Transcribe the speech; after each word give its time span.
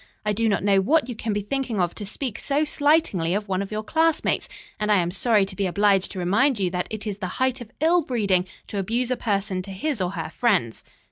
I 0.25 0.33
do 0.33 0.49
not 0.49 0.63
know 0.63 0.81
what 0.81 1.07
you 1.09 1.15
can 1.15 1.31
be 1.31 1.43
thinking 1.43 1.79
of 1.79 1.93
to 1.93 2.07
speak 2.07 2.39
so 2.39 2.65
slightingly 2.65 3.35
of 3.35 3.47
one 3.47 3.61
of 3.61 3.71
your 3.71 3.83
classmates, 3.83 4.49
and 4.79 4.91
I 4.91 4.95
am 4.95 5.11
sorry 5.11 5.45
to 5.45 5.55
be 5.55 5.67
obliged 5.67 6.11
to 6.13 6.17
remind 6.17 6.59
you 6.59 6.71
that 6.71 6.87
it 6.89 7.05
is 7.05 7.19
the 7.19 7.27
height 7.37 7.61
of 7.61 7.69
ill 7.79 8.01
breeding 8.01 8.47
to 8.69 8.79
abuse 8.79 9.11
a 9.11 9.15
person 9.15 9.61
to 9.61 9.69
his 9.71 10.01
or 10.01 10.09
her 10.13 10.31
friends." 10.31 10.83